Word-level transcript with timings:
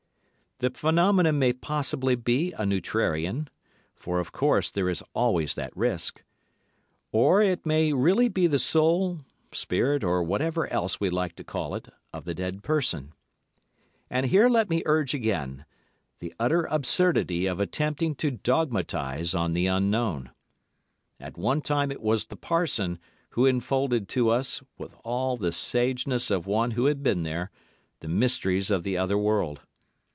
The 0.59 0.69
phenomenon 0.69 1.39
may 1.39 1.53
possibly 1.53 2.13
be 2.15 2.53
a 2.55 2.67
neutrarian—for, 2.67 4.19
of 4.19 4.31
course, 4.31 4.69
there 4.69 4.89
is 4.89 5.01
always 5.15 5.55
that 5.55 5.75
risk—or 5.75 7.41
it 7.41 7.65
may 7.65 7.93
really 7.93 8.27
be 8.29 8.45
the 8.45 8.59
soul, 8.59 9.21
spirit, 9.51 10.03
or 10.03 10.21
whatever 10.21 10.67
else 10.67 10.99
we 10.99 11.09
like 11.09 11.33
to 11.37 11.43
call 11.43 11.73
it, 11.73 11.87
of 12.13 12.25
the 12.25 12.35
dead 12.35 12.61
person. 12.61 13.13
And 14.07 14.27
here 14.27 14.47
let 14.49 14.69
me 14.69 14.83
urge 14.85 15.15
again, 15.15 15.65
the 16.19 16.31
utter 16.39 16.65
absurdity 16.69 17.47
of 17.47 17.59
attempting 17.59 18.13
to 18.17 18.29
dogmatise 18.29 19.33
on 19.33 19.53
the 19.53 19.65
Unknown. 19.65 20.29
At 21.19 21.39
one 21.39 21.61
time 21.61 21.91
it 21.91 22.03
was 22.03 22.27
the 22.27 22.37
parson, 22.37 22.99
who 23.31 23.47
unfolded 23.47 24.07
to 24.09 24.29
us, 24.29 24.61
with 24.77 24.93
all 25.03 25.37
the 25.37 25.51
sageness 25.53 26.29
of 26.29 26.45
one 26.45 26.69
who 26.71 26.85
had 26.85 27.01
been 27.01 27.23
there, 27.23 27.49
the 28.01 28.07
mysteries 28.07 28.69
of 28.69 28.83
the 28.83 28.95
other 28.95 29.17
world. 29.17 29.61